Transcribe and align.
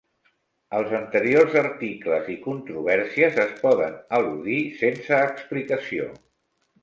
Els 0.77 0.93
anteriors 0.99 1.57
articles 1.59 2.31
i 2.37 2.37
controvèrsies 2.45 3.37
es 3.45 3.53
poden 3.65 3.99
al·ludir 4.21 4.57
sense 4.79 5.21
explicació. 5.29 6.09